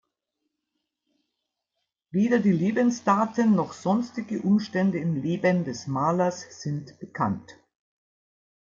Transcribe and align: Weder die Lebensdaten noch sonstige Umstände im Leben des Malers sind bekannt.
Weder 2.09 2.39
die 2.39 2.51
Lebensdaten 2.51 3.53
noch 3.53 3.73
sonstige 3.73 4.41
Umstände 4.41 4.97
im 4.97 5.13
Leben 5.21 5.63
des 5.63 5.85
Malers 5.85 6.41
sind 6.63 6.97
bekannt. 6.99 7.55